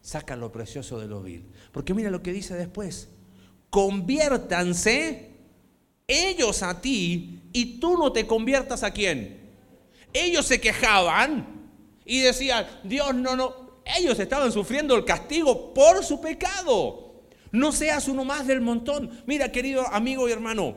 [0.06, 1.50] Saca lo precioso de lo vil.
[1.72, 3.08] Porque mira lo que dice después
[3.70, 5.32] conviértanse
[6.06, 9.50] ellos a ti y tú no te conviertas a quién.
[10.12, 11.68] Ellos se quejaban
[12.04, 17.24] y decían, Dios no, no, ellos estaban sufriendo el castigo por su pecado.
[17.50, 19.10] No seas uno más del montón.
[19.26, 20.76] Mira, querido amigo y hermano,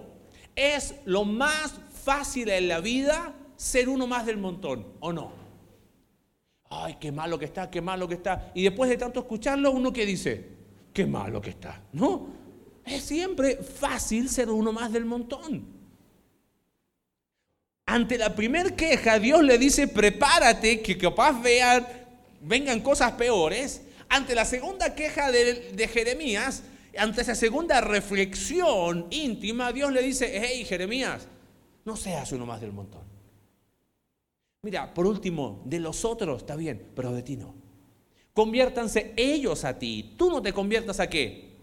[0.56, 5.39] es lo más fácil en la vida ser uno más del montón, ¿o no?
[6.70, 8.52] Ay, qué malo que está, qué malo que está.
[8.54, 10.46] Y después de tanto escucharlo, uno que dice,
[10.94, 11.82] qué malo que está.
[11.94, 12.28] No,
[12.86, 15.66] es siempre fácil ser uno más del montón.
[17.86, 21.86] Ante la primer queja, Dios le dice, prepárate, que capaz vean
[22.42, 26.64] vengan cosas peores, ante la segunda queja de, Jeremías,
[26.98, 31.28] ante esa segunda reflexión íntima, Dios le dice, hey Jeremías,
[31.86, 33.09] no seas uno más del montón.
[34.62, 37.56] Mira, por último, de los otros está bien, pero de ti no.
[38.34, 40.16] Conviértanse ellos a ti.
[40.18, 41.58] Tú no te conviertas a qué.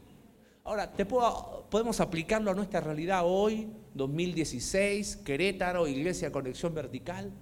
[0.65, 7.33] Ahora, ¿te podemos aplicarlo a nuestra realidad hoy, 2016, Querétaro, Iglesia Conexión Vertical.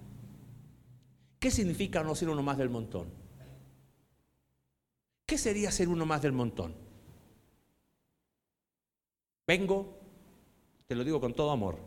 [1.37, 3.09] ¿Qué significa no ser uno más del montón?
[5.25, 6.75] ¿Qué sería ser uno más del montón?
[9.45, 9.99] Vengo,
[10.87, 11.77] te lo digo con todo amor,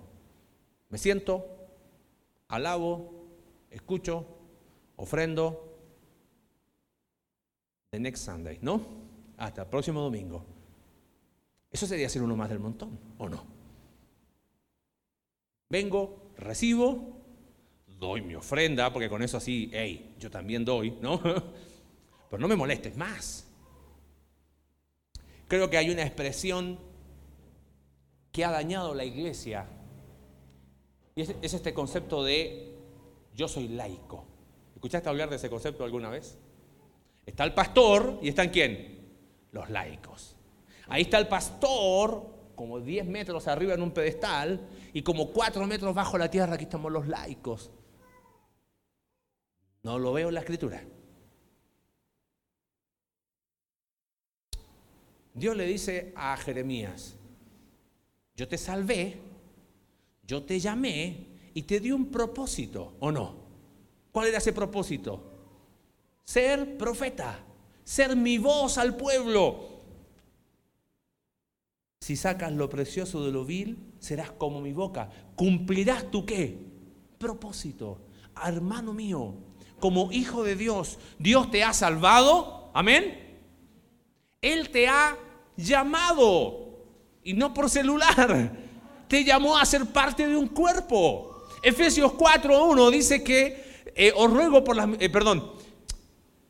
[0.90, 1.46] me siento,
[2.48, 3.17] alabo,
[3.70, 4.26] escucho,
[4.96, 5.64] ofrendo,
[7.90, 8.80] the next Sunday, ¿no?
[9.36, 10.44] Hasta el próximo domingo.
[11.70, 13.44] Eso sería ser uno más del montón, ¿o no?
[15.70, 17.18] Vengo, recibo,
[17.86, 21.20] doy mi ofrenda, porque con eso así, hey, yo también doy, ¿no?
[22.30, 23.46] pero no me molestes más.
[25.46, 26.78] Creo que hay una expresión
[28.32, 29.66] que ha dañado la iglesia
[31.16, 32.67] y es, este concepto de
[33.38, 34.26] yo soy laico.
[34.74, 36.36] ¿Escuchaste hablar de ese concepto alguna vez?
[37.24, 38.98] Está el pastor y están quién?
[39.52, 40.34] Los laicos.
[40.88, 45.94] Ahí está el pastor, como 10 metros arriba en un pedestal, y como 4 metros
[45.94, 47.70] bajo la tierra, aquí estamos los laicos.
[49.84, 50.82] No lo veo en la escritura.
[55.32, 57.14] Dios le dice a Jeremías,
[58.34, 59.20] yo te salvé,
[60.24, 63.34] yo te llamé y te di un propósito, ¿o no?
[64.12, 65.20] ¿Cuál era ese propósito?
[66.22, 67.40] Ser profeta,
[67.82, 69.80] ser mi voz al pueblo.
[72.00, 75.10] Si sacas lo precioso de lo vil, serás como mi boca.
[75.34, 76.56] ¿Cumplirás tu qué?
[77.18, 78.02] Propósito.
[78.40, 79.34] Hermano mío,
[79.80, 82.70] como hijo de Dios, Dios te ha salvado.
[82.72, 83.40] Amén.
[84.40, 85.18] Él te ha
[85.56, 86.84] llamado
[87.24, 88.52] y no por celular.
[89.08, 91.27] Te llamó a ser parte de un cuerpo.
[91.62, 94.88] Efesios 4.1 dice que eh, os ruego por las...
[95.00, 95.52] Eh, perdón.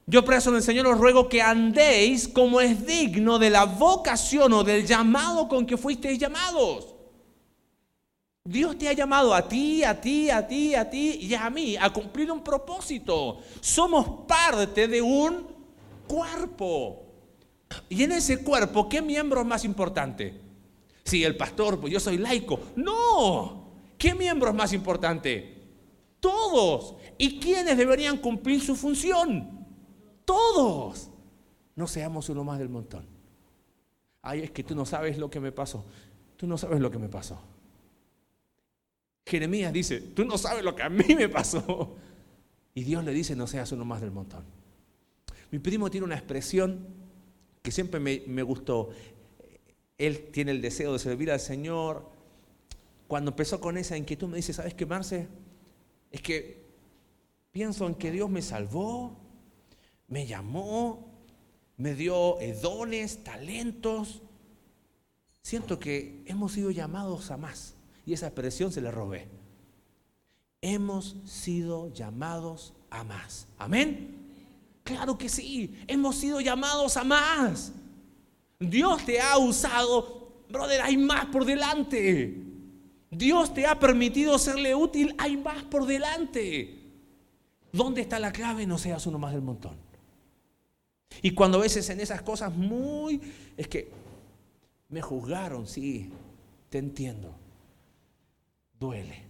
[0.06, 4.52] Yo preso en el Señor os ruego que andéis como es digno de la vocación
[4.54, 6.94] o del llamado con que fuisteis llamados.
[8.42, 11.76] Dios te ha llamado a ti, a ti, a ti, a ti y a mí
[11.76, 13.40] a cumplir un propósito.
[13.60, 15.46] Somos parte de un
[16.06, 17.04] cuerpo.
[17.90, 20.40] Y en ese cuerpo, ¿qué miembro es más importante?
[21.04, 22.58] Si el pastor, pues yo soy laico.
[22.76, 23.67] No.
[23.98, 25.56] ¿Qué miembro es más importante?
[26.20, 26.96] Todos.
[27.18, 29.66] ¿Y quiénes deberían cumplir su función?
[30.24, 31.10] Todos.
[31.74, 33.06] No seamos uno más del montón.
[34.22, 35.84] Ay, es que tú no sabes lo que me pasó.
[36.36, 37.40] Tú no sabes lo que me pasó.
[39.26, 41.96] Jeremías dice, tú no sabes lo que a mí me pasó.
[42.74, 44.44] Y Dios le dice, no seas uno más del montón.
[45.50, 46.86] Mi primo tiene una expresión
[47.62, 48.90] que siempre me, gustó.
[49.96, 52.08] Él tiene el deseo de servir al Señor.
[53.08, 55.26] Cuando empezó con esa inquietud me dice, ¿sabes qué, Marce?
[56.10, 56.68] Es que
[57.50, 59.16] pienso en que Dios me salvó,
[60.06, 61.08] me llamó,
[61.78, 64.20] me dio dones, talentos.
[65.40, 67.74] Siento que hemos sido llamados a más.
[68.04, 69.26] Y esa expresión se le robé.
[70.60, 73.46] Hemos sido llamados a más.
[73.56, 74.18] Amén.
[74.84, 77.72] Claro que sí, hemos sido llamados a más.
[78.58, 82.47] Dios te ha usado, brother, hay más por delante.
[83.10, 86.78] Dios te ha permitido serle útil, hay más por delante.
[87.72, 88.66] ¿Dónde está la clave?
[88.66, 89.76] No seas uno más del montón.
[91.22, 93.20] Y cuando a veces en esas cosas muy...
[93.56, 93.90] Es que
[94.88, 96.10] me juzgaron, sí,
[96.70, 97.34] te entiendo.
[98.78, 99.24] Duele.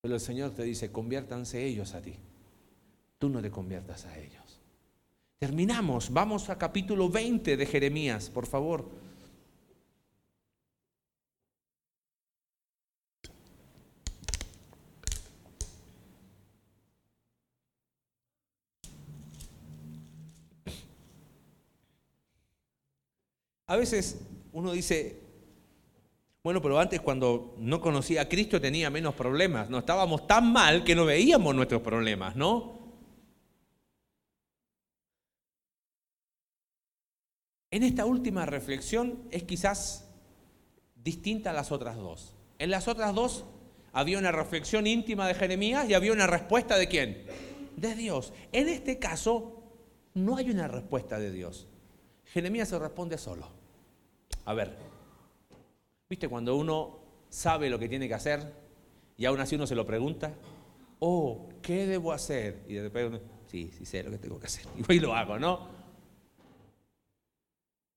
[0.00, 2.14] Pero el Señor te dice, conviértanse ellos a ti
[3.24, 4.60] tú no te conviertas a ellos.
[5.38, 8.86] Terminamos, vamos a capítulo 20 de Jeremías, por favor.
[23.74, 24.20] A veces
[24.52, 25.20] uno dice,
[26.44, 29.68] bueno, pero antes cuando no conocía a Cristo tenía menos problemas.
[29.68, 32.78] No estábamos tan mal que no veíamos nuestros problemas, ¿no?
[37.72, 40.08] En esta última reflexión es quizás
[40.94, 42.32] distinta a las otras dos.
[42.60, 43.44] En las otras dos
[43.92, 47.24] había una reflexión íntima de Jeremías y había una respuesta de quién?
[47.76, 48.32] De Dios.
[48.52, 49.64] En este caso
[50.14, 51.66] no hay una respuesta de Dios.
[52.26, 53.63] Jeremías se responde solo.
[54.44, 54.76] A ver,
[56.08, 58.52] ¿viste cuando uno sabe lo que tiene que hacer
[59.16, 60.32] y aún así uno se lo pregunta?
[60.98, 62.64] Oh, ¿qué debo hacer?
[62.68, 64.66] Y después uno, sí, sí sé lo que tengo que hacer.
[64.76, 65.84] Y voy y lo hago, ¿no?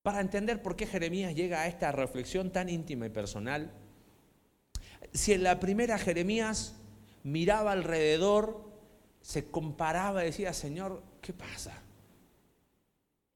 [0.08, 3.74] para entender por qué Jeremías llega a esta reflexión tan íntima y personal.
[5.12, 6.76] Si en la primera Jeremías
[7.24, 8.72] miraba alrededor,
[9.20, 11.84] se comparaba y decía, Señor, ¿qué pasa?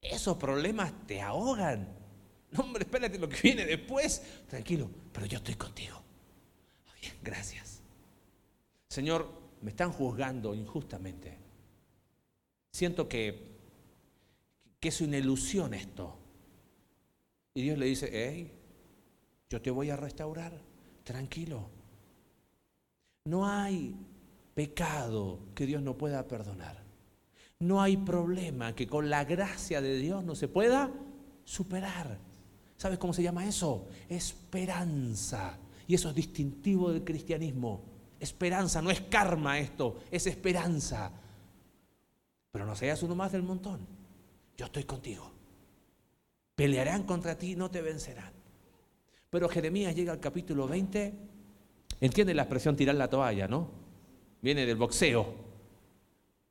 [0.00, 1.94] Esos problemas te ahogan.
[2.52, 4.22] No, hombre, espérate lo que viene después.
[4.48, 6.02] Tranquilo, pero yo estoy contigo.
[7.00, 7.80] Bien, gracias.
[8.88, 9.28] Señor,
[9.62, 11.38] me están juzgando injustamente.
[12.70, 13.56] Siento que,
[14.78, 16.18] que es una ilusión esto.
[17.54, 18.52] Y Dios le dice, hey,
[19.48, 20.52] yo te voy a restaurar,
[21.04, 21.70] tranquilo.
[23.24, 23.94] No hay
[24.54, 26.82] pecado que Dios no pueda perdonar.
[27.58, 30.90] No hay problema que con la gracia de Dios no se pueda
[31.44, 32.18] superar.
[32.82, 33.86] ¿Sabes cómo se llama eso?
[34.08, 35.56] Esperanza.
[35.86, 37.80] Y eso es distintivo del cristianismo.
[38.18, 41.12] Esperanza, no es karma esto, es esperanza.
[42.50, 43.86] Pero no seas uno más del montón.
[44.56, 45.30] Yo estoy contigo.
[46.56, 48.32] Pelearán contra ti, no te vencerán.
[49.30, 51.14] Pero Jeremías llega al capítulo 20,
[52.00, 53.68] entiende la expresión tirar la toalla, ¿no?
[54.40, 55.36] Viene del boxeo.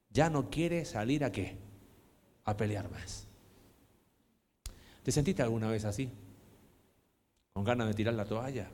[0.09, 1.57] Ya no quiere salir a qué?
[2.45, 3.27] A pelear más.
[5.03, 6.09] ¿Te sentiste alguna vez así?
[7.61, 8.67] ¿Con ganas de tirar la toalla?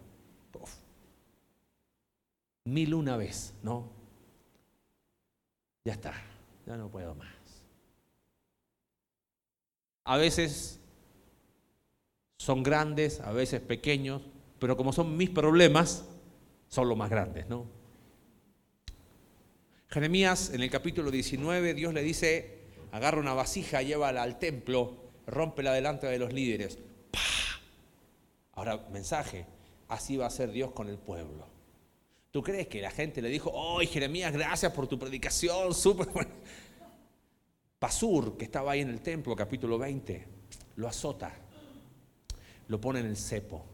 [2.64, 3.92] Mil una vez, ¿no?
[5.84, 6.14] Ya está,
[6.66, 7.28] ya no puedo más.
[10.06, 10.80] A veces
[12.38, 14.22] son grandes, a veces pequeños,
[14.58, 16.06] pero como son mis problemas,
[16.70, 17.66] son los más grandes, ¿no?
[19.90, 22.62] Jeremías en el capítulo 19, Dios le dice,
[22.94, 26.80] agarra una vasija, llévala al templo, rómpela delante de los líderes.
[28.58, 29.46] Ahora, mensaje,
[29.88, 31.48] así va a ser Dios con el pueblo.
[32.32, 36.32] ¿Tú crees que la gente le dijo, oh Jeremías, gracias por tu predicación, súper bueno?
[37.80, 40.28] Pasur, que estaba ahí en el templo, capítulo 20,
[40.76, 41.48] lo azota
[42.68, 43.66] lo pone en el cepo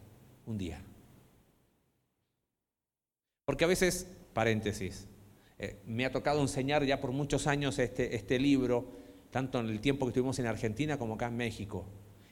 [0.46, 0.82] un día.
[3.46, 5.08] Porque a veces, paréntesis,
[5.60, 8.92] eh, me ha tocado enseñar ya por muchos años este, este libro,
[9.32, 11.86] tanto en el tiempo que estuvimos en Argentina como acá en México.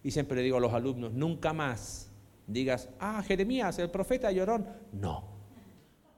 [0.03, 2.10] Y siempre le digo a los alumnos, nunca más
[2.51, 4.67] digas, ah, Jeremías, el profeta llorón.
[4.91, 5.25] No,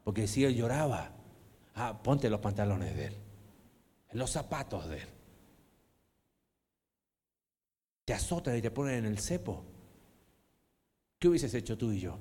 [0.03, 1.11] porque si él lloraba,
[1.75, 3.15] ah, ponte los pantalones de él,
[4.13, 5.07] los zapatos de él.
[8.05, 9.63] Te azotan y te ponen en el cepo.
[11.19, 12.17] ¿Qué hubieses hecho tú y yo?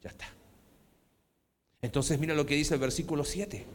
[0.00, 0.26] Ya está.
[1.82, 3.66] Entonces mira lo que dice el versículo 7.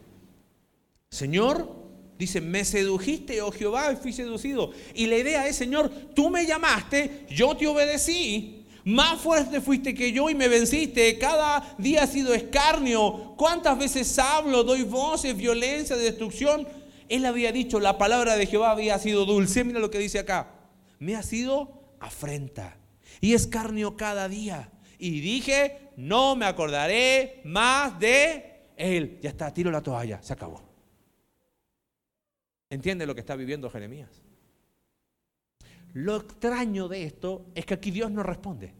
[1.09, 1.83] Señor,
[2.17, 4.71] dice, me sedujiste, oh Jehová, y fui seducido.
[4.93, 8.62] Y la idea es, Señor, tú me llamaste, yo te obedecí.
[8.85, 11.17] Más fuerte fuiste que yo y me venciste.
[11.17, 13.33] Cada día ha sido escarnio.
[13.37, 16.67] ¿Cuántas veces hablo, doy voces, violencia, destrucción?
[17.07, 19.63] Él había dicho, la palabra de Jehová había sido dulce.
[19.63, 20.51] Mira lo que dice acá.
[20.99, 22.77] Me ha sido afrenta
[23.21, 24.69] y escarnio cada día.
[24.99, 29.19] Y dije, no me acordaré más de él.
[29.21, 30.61] Ya está, tiro la toalla, se acabó.
[32.69, 34.22] ¿Entiende lo que está viviendo Jeremías?
[35.93, 38.73] Lo extraño de esto es que aquí Dios no responde.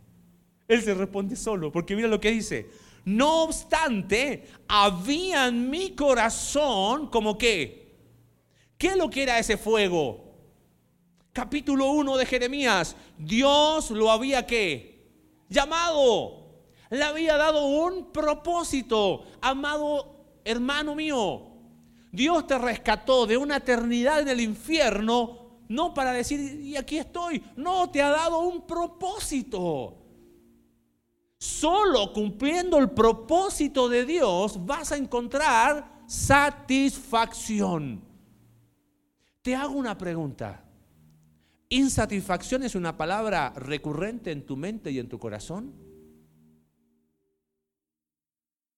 [0.68, 2.70] Él se responde solo, porque mira lo que dice.
[3.06, 7.96] No obstante, había en mi corazón como que,
[8.78, 10.24] ¿qué es lo que era ese fuego?
[11.34, 15.10] capítulo 1 de Jeremías, Dios lo había que
[15.50, 16.62] llamado,
[16.92, 21.48] le había dado un propósito, amado hermano mío.
[22.12, 25.43] Dios te rescató de una eternidad en el infierno,
[25.74, 29.98] no para decir, y aquí estoy, no, te ha dado un propósito.
[31.40, 38.02] Solo cumpliendo el propósito de Dios vas a encontrar satisfacción.
[39.42, 40.64] Te hago una pregunta.
[41.70, 45.74] ¿Insatisfacción es una palabra recurrente en tu mente y en tu corazón?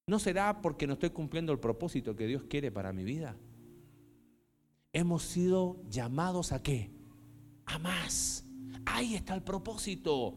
[0.07, 3.35] ¿No será porque no estoy cumpliendo el propósito que Dios quiere para mi vida?
[4.95, 6.89] Hemos sido llamados a qué?
[7.65, 8.45] A más.
[8.85, 10.35] Ahí está el propósito.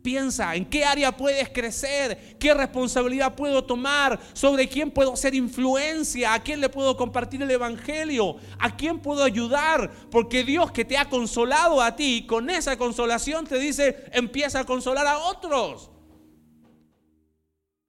[0.00, 6.34] Piensa en qué área puedes crecer, qué responsabilidad puedo tomar, sobre quién puedo hacer influencia,
[6.34, 10.96] a quién le puedo compartir el Evangelio, a quién puedo ayudar, porque Dios que te
[10.96, 15.90] ha consolado a ti, con esa consolación te dice, empieza a consolar a otros.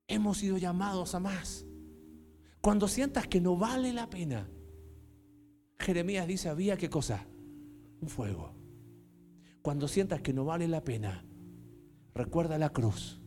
[0.07, 1.63] Hemos sido llamados a más.
[2.59, 4.49] Cuando sientas que no vale la pena,
[5.81, 7.25] Jeremías dice, había qué cosa?
[7.99, 8.53] Un fuego.
[9.61, 11.25] Cuando sientas que no vale la pena,
[12.15, 13.19] recuerda la cruz.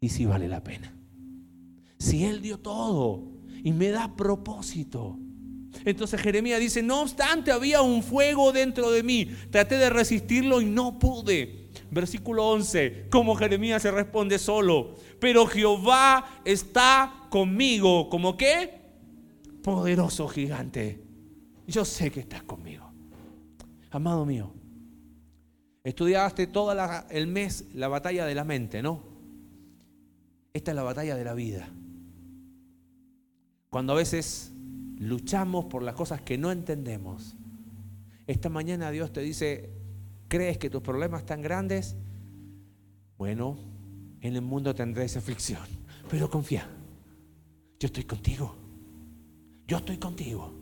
[0.00, 0.96] Y si vale la pena.
[1.98, 3.22] Si Él dio todo
[3.62, 5.18] y me da propósito.
[5.84, 9.30] Entonces Jeremías dice, no obstante había un fuego dentro de mí.
[9.50, 11.68] Traté de resistirlo y no pude.
[11.90, 14.96] Versículo 11, como Jeremías se responde solo.
[15.20, 18.08] Pero Jehová está conmigo.
[18.08, 18.79] ¿Como qué?
[19.62, 21.02] Poderoso gigante.
[21.66, 22.90] Yo sé que estás conmigo.
[23.90, 24.52] Amado mío,
[25.82, 26.76] Estudiaste todo
[27.10, 29.02] el mes la batalla de la mente, ¿no?
[30.52, 31.68] Esta es la batalla de la vida.
[33.70, 34.52] Cuando a veces
[34.98, 37.34] luchamos por las cosas que no entendemos.
[38.26, 39.70] Esta mañana Dios te dice,
[40.28, 41.96] ¿crees que tus problemas están grandes?
[43.16, 43.58] Bueno,
[44.20, 45.62] en el mundo tendréis aflicción,
[46.10, 46.68] pero confía.
[47.78, 48.59] Yo estoy contigo.
[49.70, 50.52] Yo estoy contigo.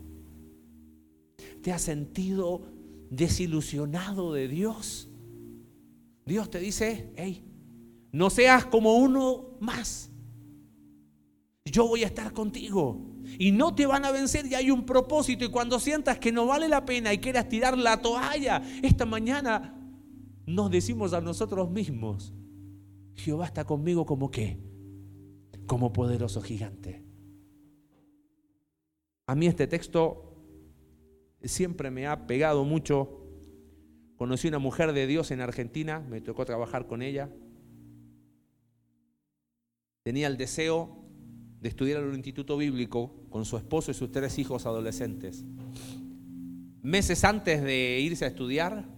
[1.63, 2.61] ¿Te has sentido
[3.09, 5.09] desilusionado de Dios?
[6.27, 7.43] Dios te dice, hey,
[8.11, 10.11] no seas como uno más.
[11.65, 13.01] Yo voy a estar contigo.
[13.39, 15.43] Y no te van a vencer y hay un propósito.
[15.43, 19.75] Y cuando sientas que no vale la pena y quieras tirar la toalla, esta mañana
[20.45, 22.31] nos decimos a nosotros mismos,
[23.15, 24.59] Jehová está conmigo como qué?
[25.65, 27.08] Como poderoso gigante.
[29.29, 30.41] A mí este texto
[31.43, 33.19] siempre me ha pegado mucho
[34.17, 37.29] Conocí una mujer de Dios en Argentina, me tocó trabajar con ella.
[40.03, 41.05] Tenía el deseo
[41.61, 45.45] de estudiar en un instituto bíblico con su esposo y sus tres hijos adolescentes.
[46.81, 48.89] Meses antes de irse a estudiar,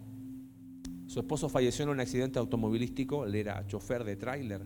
[1.07, 4.65] su esposo falleció en un accidente automovilístico, él era chofer de tráiler.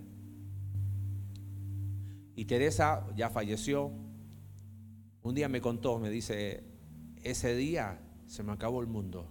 [2.36, 4.05] Y Teresa ya falleció.
[5.26, 6.64] Un día me contó, me dice,
[7.24, 9.28] ese día se me acabó el mundo.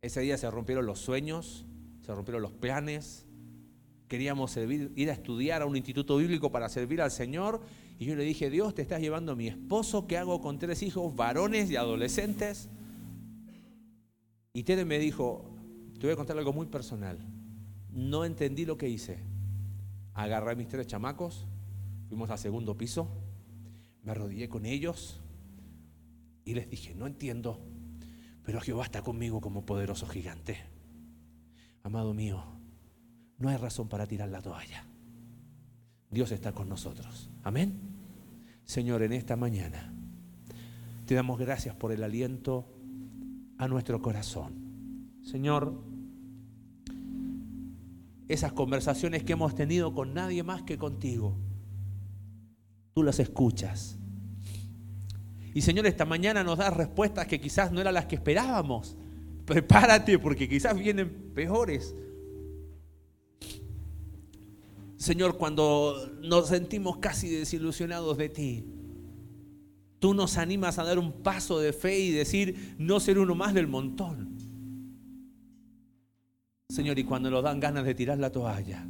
[0.00, 1.66] Ese día se rompieron los sueños,
[2.00, 3.26] se rompieron los planes.
[4.08, 7.60] Queríamos ir a estudiar a un instituto bíblico para servir al Señor.
[7.98, 10.82] Y yo le dije, Dios, te estás llevando a mi esposo, ¿qué hago con tres
[10.82, 12.70] hijos varones y adolescentes?
[14.54, 15.54] Y Tere me dijo,
[16.00, 17.18] te voy a contar algo muy personal.
[17.90, 19.18] No entendí lo que hice.
[20.14, 21.46] Agarré a mis tres chamacos,
[22.08, 23.23] fuimos al segundo piso,
[24.04, 25.20] me arrodillé con ellos
[26.44, 27.60] y les dije, no entiendo,
[28.44, 30.58] pero Jehová está conmigo como poderoso gigante.
[31.82, 32.44] Amado mío,
[33.38, 34.84] no hay razón para tirar la toalla.
[36.10, 37.30] Dios está con nosotros.
[37.42, 37.80] Amén.
[38.64, 39.92] Señor, en esta mañana
[41.06, 42.66] te damos gracias por el aliento
[43.58, 45.10] a nuestro corazón.
[45.22, 45.82] Señor,
[48.28, 51.36] esas conversaciones que hemos tenido con nadie más que contigo,
[52.94, 53.98] tú las escuchas
[55.54, 58.96] y Señor, esta mañana nos da respuestas que quizás no eran las que esperábamos.
[59.46, 61.94] Prepárate porque quizás vienen peores.
[64.96, 68.64] Señor, cuando nos sentimos casi desilusionados de ti,
[70.00, 73.54] tú nos animas a dar un paso de fe y decir, no ser uno más
[73.54, 74.36] del montón.
[76.68, 78.84] Señor, y cuando nos dan ganas de tirar la toalla,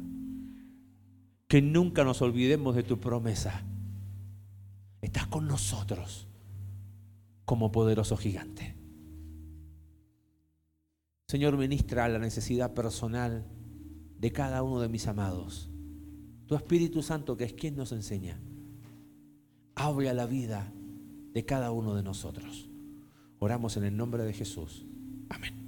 [1.47, 3.63] que nunca nos olvidemos de tu promesa.
[5.05, 6.27] Estás con nosotros
[7.45, 8.75] como poderoso gigante.
[11.27, 13.45] Señor, ministra la necesidad personal
[14.17, 15.69] de cada uno de mis amados.
[16.47, 18.41] Tu Espíritu Santo, que es quien nos enseña,
[19.75, 20.73] hable a la vida
[21.33, 22.67] de cada uno de nosotros.
[23.37, 24.87] Oramos en el nombre de Jesús.
[25.29, 25.64] Amén.